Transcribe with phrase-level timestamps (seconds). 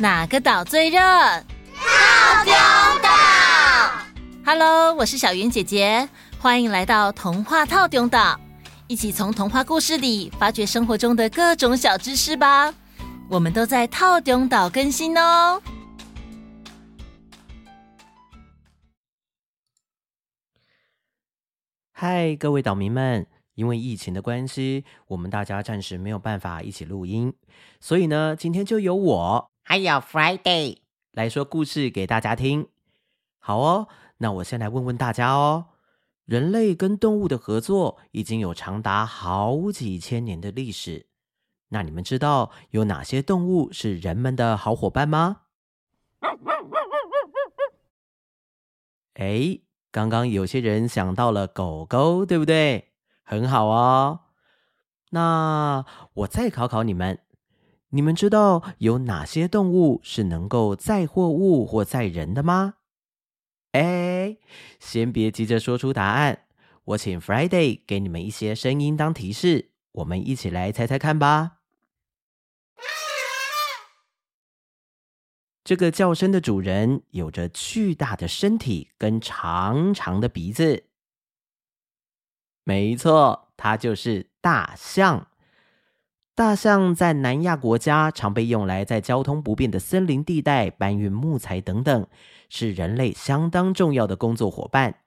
[0.00, 0.98] 哪个岛最热？
[0.98, 2.54] 套丁
[3.02, 3.10] 岛。
[4.46, 8.40] Hello，我是小云姐姐，欢迎来到童话套丁岛，
[8.86, 12.74] 一起从童话故事里发掘生活中的各种小知识吧。
[13.28, 15.60] 我们都在套丁岛更新哦。
[21.92, 23.26] 嗨，各位岛民们！
[23.54, 27.34] 因为疫情的关系，我们大家暂时没有办法一起录音，
[27.78, 30.78] 所以呢，今天就由我还有 Friday
[31.12, 32.66] 来说故事给大家听。
[33.38, 35.66] 好哦，那我先来问问大家哦：
[36.24, 41.06] 人类跟动物的合作已经有长达好几千年的历史，
[41.68, 45.42] 那你们知道有哪些动物是人们的好伙伴吗？
[49.14, 49.60] 哎。
[49.92, 52.90] 刚刚有些人想到了狗狗，对不对？
[53.22, 54.22] 很好哦。
[55.10, 57.20] 那我再考考你们，
[57.90, 62.74] 你们知道有哪些动物是能够载货物或载人的吗？
[63.72, 64.36] 哎，
[64.78, 66.46] 先别急着说出答案，
[66.84, 71.58] 我请 Friday 给你们一些声音当提示，我们一起来猜猜看吧。
[75.64, 80.84] 这个叫声的主人有着巨大的身体跟长长的鼻子。
[82.64, 85.29] 没错，它就是大象。
[86.40, 92.08] 大象在南亚国家常被用来在交通不便的森林地带搬运木材等等，
[92.48, 95.00] 是人类相当重要的工作伙伴。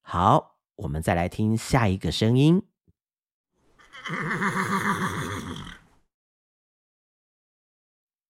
[0.00, 2.64] 好，我们再来听下一个声音。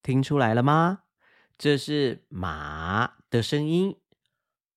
[0.03, 1.05] 听出来了吗？
[1.56, 3.97] 这是马的声音。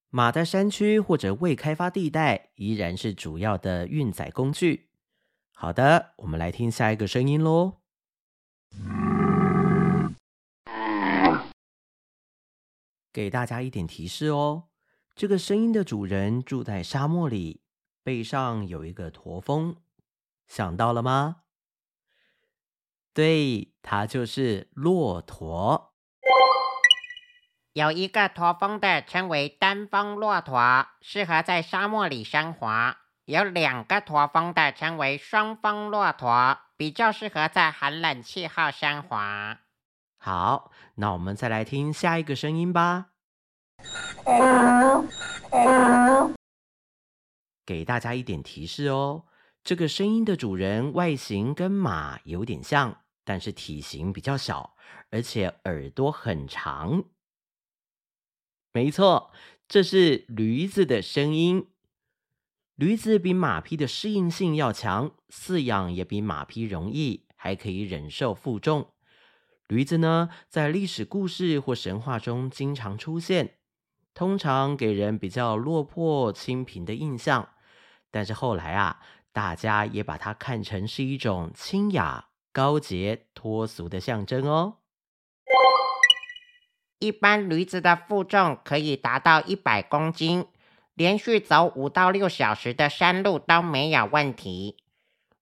[0.10, 4.87] 马在山区或者未开发地带依然是主要的运载工具。
[5.60, 7.82] 好的，我们来听下一个声音喽。
[13.12, 14.66] 给大家一点提示哦，
[15.16, 17.64] 这个声音的主人住在沙漠里，
[18.04, 19.78] 背上有一个驼峰，
[20.46, 21.38] 想到了吗？
[23.16, 25.96] 对，它就是骆驼。
[27.74, 32.96] 有一个驼峰的称为单峰骆驼，适合在沙漠里生活；
[33.28, 39.58] 有两个驼峰的称为双峰骆驼，比较适合在寒冷气候生活。
[40.18, 43.08] 好，那我们再来听下一个声音吧。
[47.66, 49.26] 给大家一点提示哦，
[49.62, 54.78] 这个声音的主人外形跟马有点像，但是体型比较小，
[55.12, 57.04] 而且耳朵很长。
[58.72, 59.34] 没错，
[59.68, 61.74] 这是驴子的声音。
[62.78, 68.92] 驴子比马匹的适应性要强，饲养也比马匹容易，还可以忍受负重。
[69.68, 73.56] 驴子呢，在历史故事或神话中经常出现，
[74.14, 77.50] 通常给人比较落魄、清贫的印象。
[78.12, 79.00] 但是后来啊，
[79.32, 84.76] 大家也把它看成是一种清雅、高洁、脱俗的象征哦。
[87.00, 90.46] 一般驴子的负重可以达到一百公斤，
[90.98, 94.78] 连续走五到六小时的山路都没有问题。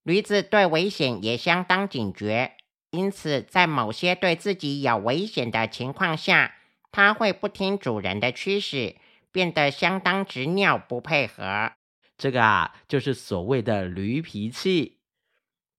[0.03, 2.57] 驴子对危险也相当警觉，
[2.91, 6.55] 因此在某些对自己有危险的情况下，
[6.91, 8.97] 它会不听主人的驱使，
[9.31, 11.71] 变得相当执拗不配合。
[12.17, 14.97] 这个啊，就是所谓的驴脾气。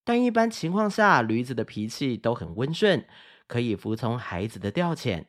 [0.05, 3.07] 但一般情况下，驴子的脾气都很温顺，
[3.47, 5.27] 可以服从孩子的调遣。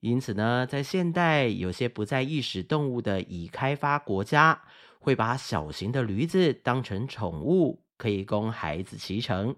[0.00, 4.62] 因此呢，在现代有些不在意识动物的已开发国家，
[4.98, 9.56] 会把小型的驴子当成宠物，可以供孩子骑乘。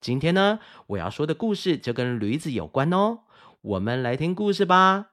[0.00, 3.20] 今天呢，我要说的故事就跟驴子有关哦。
[3.60, 5.06] 我们来听故事吧。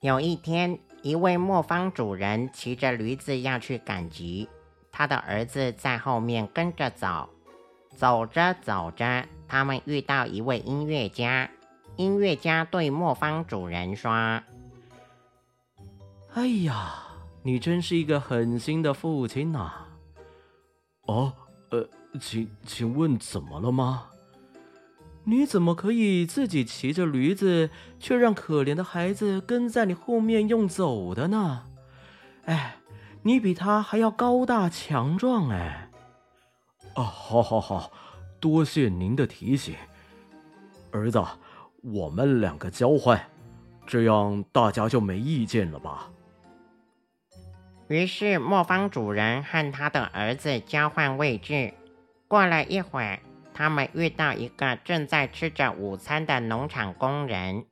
[0.00, 4.48] 有一天，一位磨坊主人骑着驴子要去赶集，
[4.90, 7.28] 他的儿子在后面跟着走。
[7.94, 11.50] 走着走着，他们遇到一位音乐家。
[11.96, 14.10] 音乐家对磨坊主人说
[16.32, 16.94] ：“哎呀，
[17.42, 19.70] 你真是一个狠心的父亲呐！
[21.02, 21.34] 哦，
[21.70, 21.86] 呃，
[22.18, 24.06] 请请问怎么了吗？
[25.24, 31.64] 你怎么可以自己骑着驴子，却让可怜的孩子跟在你后面用走的呢？
[32.46, 32.76] 哎，
[33.24, 35.89] 你比他还要高大强壮哎！”
[37.00, 37.90] 啊，好，好，好，
[38.38, 39.74] 多谢您的提醒，
[40.90, 41.24] 儿子，
[41.82, 43.18] 我们两个交换，
[43.86, 46.10] 这样大家就没意见了吧？
[47.88, 51.72] 于是磨坊主人和他的儿子交换位置。
[52.28, 53.20] 过了一会儿，
[53.54, 57.64] 他们遇到一个正在吃着午餐的农场工人。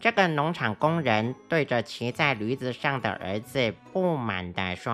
[0.00, 4.92] 这个农场工人对着骑在驴子上的儿子不满地说：“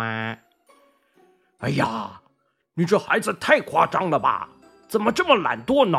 [1.59, 2.22] 哎呀，
[2.75, 4.49] 你这孩子太夸张了吧？
[4.89, 5.99] 怎么这么懒惰呢？”“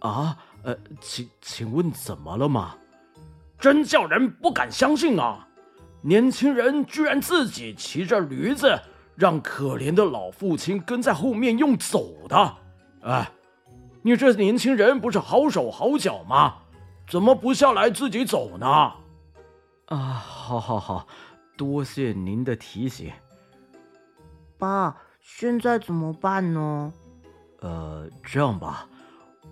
[0.00, 2.74] 啊，呃，请请问怎么了吗
[3.58, 5.46] ？”“真叫人不敢相信啊！
[6.00, 8.78] 年轻人居然自己骑着驴子。”
[9.14, 12.56] 让可怜的老父亲跟在后面用走的，
[13.02, 13.30] 哎，
[14.00, 16.54] 你这年轻人不是好手好脚吗？
[17.06, 18.66] 怎么不下来自己走呢？
[19.88, 21.06] 啊，好好好，
[21.58, 23.12] 多谢您的提醒。
[24.56, 26.92] 爸，现在怎么办呢？
[27.60, 28.88] 呃，这样吧，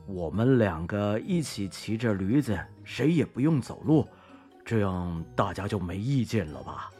[0.06, 4.06] 我们两个一起骑着驴子，谁也不用走路，
[4.64, 6.90] 这样大家就没意见了吧？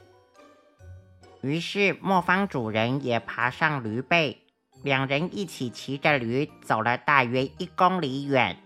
[1.43, 4.39] 于是磨坊主人也爬上驴背，
[4.85, 8.57] 两人一起骑着驴走了大约一公里远。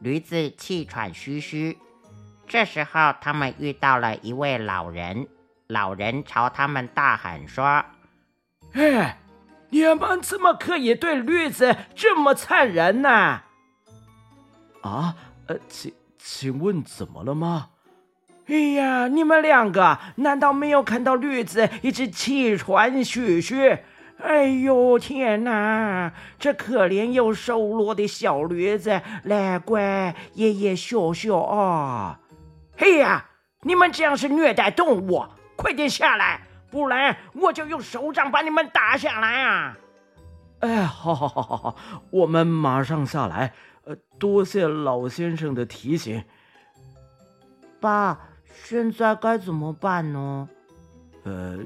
[0.00, 1.76] 驴子气喘吁吁。
[2.46, 5.28] 这时候，他们遇到了一位老人。
[5.66, 7.84] 老人朝他们大喊说
[8.72, 9.18] ：“哎，
[9.70, 13.42] 你们怎么可以对驴子这么残忍呢？”
[14.82, 15.16] 啊，
[15.46, 17.68] 呃，请请问怎么了吗？
[18.46, 23.78] 哎呀，你们两个难道没有看到驴子一直气喘吁吁？
[24.22, 32.20] 哎呦天哪，这可怜又瘦弱的小驴子，来怪爷爷笑笑啊！
[32.76, 33.26] 嘿呀，
[33.62, 35.24] 你们这样是虐待动物，
[35.56, 36.42] 快点下来，
[36.74, 39.78] 不然我就用手掌把你们打下来啊！
[40.58, 41.76] 哎，好好好好好，
[42.10, 43.54] 我们马上下来。
[43.84, 46.24] 呃，多谢老先生的提醒，
[47.80, 48.18] 爸。
[48.64, 50.48] 现在该怎么办呢？
[51.22, 51.58] 呃，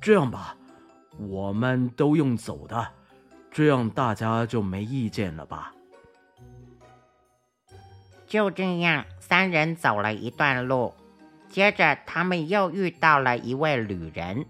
[0.00, 0.56] 这样吧，
[1.18, 2.86] 我们都用走的，
[3.50, 5.72] 这样大家就没意见了吧？
[8.26, 10.92] 就这样，三人走了一段路，
[11.54, 14.44] 接着他们又遇到了一位旅人。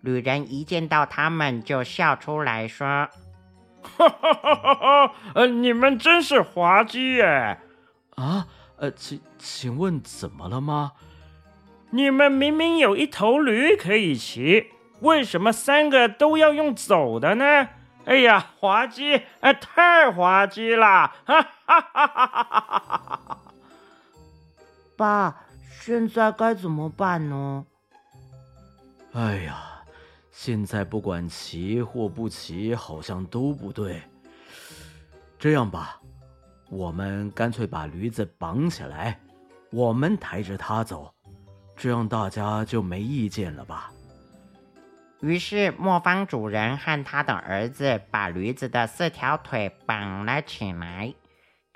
[0.00, 3.08] 旅人一见到他们就笑出来说
[3.82, 5.14] ：“哈哈哈哈哈！
[5.34, 7.58] 呃，你们真是滑稽耶！
[8.14, 8.46] 啊，
[8.76, 10.92] 呃，请请问怎么了吗？”
[11.90, 14.70] 你们明明有一头驴可以骑，
[15.00, 17.70] 为什么三个都要用走的呢？
[18.04, 19.22] 哎呀，滑稽！
[19.40, 21.12] 哎，太滑稽了！
[21.24, 23.38] 哈哈哈哈哈哈！
[24.96, 25.45] 爸，
[25.86, 27.64] 现在该怎么办呢？
[29.12, 29.84] 哎呀，
[30.32, 34.02] 现在不管骑或不骑，好像都不对。
[35.38, 36.00] 这样吧，
[36.70, 39.20] 我们干脆把驴子绑起来，
[39.70, 41.14] 我们抬着它走。
[41.76, 43.92] 这样大家就没意见了吧？
[45.20, 51.14] 于是磨坊主人和他的儿子把驴子的四条腿绑了起来，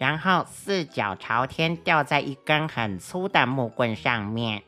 [0.00, 4.62] 然后四脚朝天吊在一根很粗的木棍上面。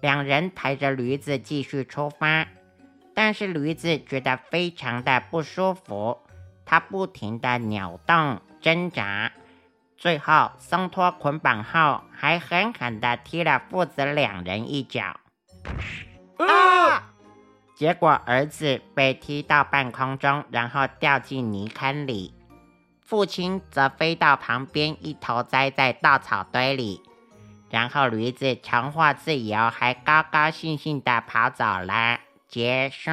[0.00, 2.46] 两人抬着驴子继续出发，
[3.12, 6.18] 但是驴子觉得非常的不舒服，
[6.64, 9.32] 它不停的扭动挣扎。
[9.98, 15.18] 最后松脱捆绑后，还狠狠的踢了父子两人一脚。
[16.38, 17.10] 啊！
[17.74, 22.32] 结果儿子被踢到半空中，然后掉进泥坑里；
[23.06, 27.00] 父亲则飞到旁边，一头栽在稻草堆里。
[27.70, 32.20] 然后驴子重获自由，还高高兴兴地跑走了。
[32.48, 33.10] 结束。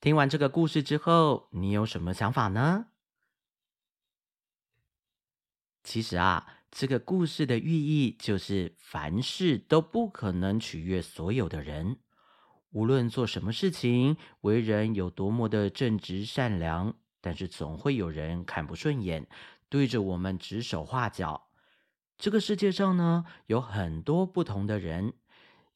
[0.00, 2.86] 听完这个故事之后，你有什么想法呢？
[5.82, 11.98] 其实啊，这个故事的寓意就是凡事都不可能取悦所有的人。
[12.76, 19.26] 无论做什么事情，为人有多么的正直善良，但是总会有人看不顺眼，
[19.70, 21.46] 对着我们指手画脚。
[22.18, 25.14] 这个世界上呢，有很多不同的人。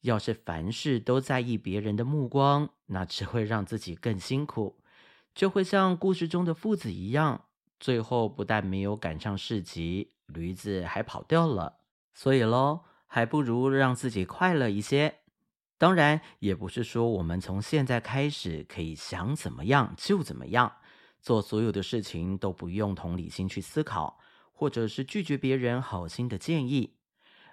[0.01, 4.77] 要是凡事都在意别人的目光，那只会让自己更辛苦，
[5.33, 7.45] 就会像故事中的父子一样。
[7.79, 11.77] 最后不但没有赶上市集，驴子还跑掉了。
[12.13, 15.20] 所以喽，还不如让自己快乐一些。
[15.81, 20.71] 当然，也不是说我们从现在开始可以想怎么样就怎么样，
[21.19, 24.19] 做所有的事情都不用同理心去思考，
[24.51, 26.97] 或者是拒绝别人好心的建议，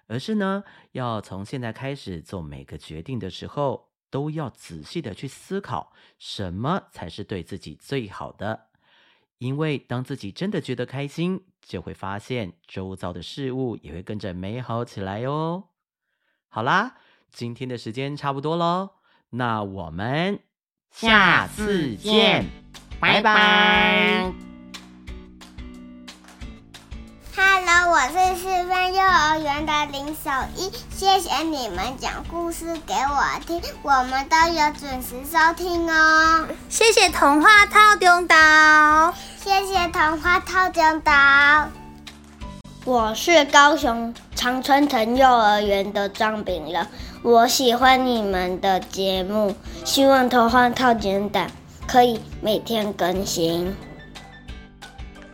[0.09, 8.67] 而是呢，要从现在开始做每个决定的时候，都要仔细的去思考，什么才是对自己最好的。
[9.39, 15.71] 因为当自己真的觉得开心，就会发现周遭的事物也会跟着美好起来哦。
[16.51, 16.99] 好啦，
[17.33, 18.91] 今天的时间差不多喽，
[19.31, 20.41] 那我们
[20.91, 22.47] 下次见，
[23.01, 24.33] 拜拜。
[27.37, 36.49] Hello，我是四分幼儿园的林守一，谢谢你们讲故事给我听，我们都有准时收听哦。
[36.69, 41.69] 谢谢童话套中岛，谢谢童话套中岛。
[42.85, 46.87] 我是高雄常春藤幼儿园的张炳乐，
[47.25, 49.53] 我喜欢你们的节目，
[49.85, 51.45] 希望童话透中岛
[51.89, 53.77] 可以每天更新。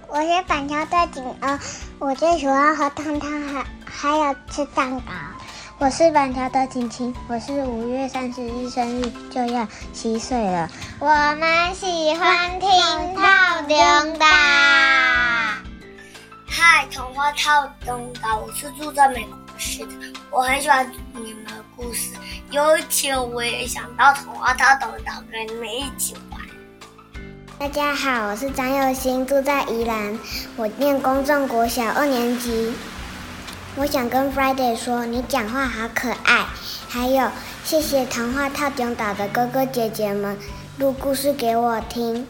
[0.08, 1.60] 我是板桥的景儿，
[1.98, 5.12] 我最喜欢喝汤汤，还还有吃蛋糕。
[5.76, 10.70] 我是板桥的晴晴，我是五月三十日生日，就要七岁了。
[10.98, 12.70] 我们喜欢听
[13.14, 13.22] 透
[13.68, 14.24] 中岛。
[17.36, 19.92] 嗨，童话透中岛，我是住在美国市的，
[20.30, 22.12] 我很喜欢你们的故事。
[22.52, 26.40] 有一天我也想到童话套中岛跟你们一起玩。
[27.58, 30.16] 大家好，我是张佑新，住在宜兰，
[30.56, 32.72] 我念公众国小二年级。
[33.76, 36.46] 我想跟 Friday 说，你讲话好可爱。
[36.88, 37.28] 还有，
[37.64, 40.38] 谢谢童话套中岛的哥哥姐姐们
[40.78, 42.26] 录故事给我听，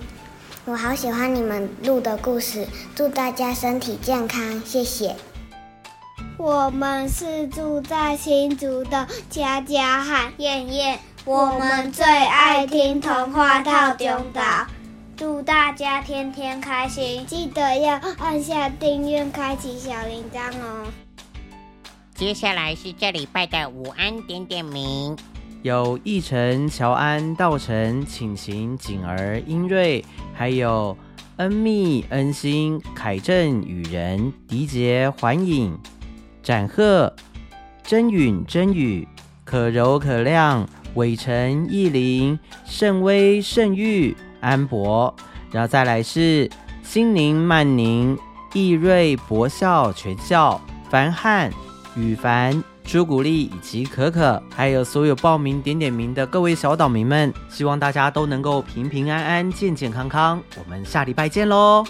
[0.67, 2.67] 我好喜欢你们录的故事。
[2.95, 5.15] 祝大家身体健康，谢谢。
[6.39, 14.67] 我们是住在新竹的佳佳和燕燕，我们最爱听童话到中岛。
[15.17, 20.87] 祝大家天天开心，记得要按下订阅，开启小铃铛哦。
[22.15, 25.17] 接下来是这礼拜的午安点点名，
[25.65, 30.05] 有奕晨、乔安、道成、晴晴、景儿、英瑞，
[30.35, 30.95] 还有
[31.37, 35.79] 恩密、恩心、凯正、雨人、迪杰、环影、
[36.43, 37.11] 展赫、
[37.83, 39.09] 真允、真宇、
[39.43, 44.15] 可柔、可亮、伟成、意林、盛威、盛玉。
[44.41, 45.15] 安博，
[45.51, 46.51] 然后再来是
[46.83, 48.19] 心宁、曼宁、
[48.53, 51.51] 易瑞、博孝、全孝、凡汉、
[51.97, 60.41] 羽凡、朱古力以及可可，还有所有报名点点名的各位小岛民们，希望大家都能够平平安安、健健康康。
[60.57, 61.85] 我们下礼拜见喽！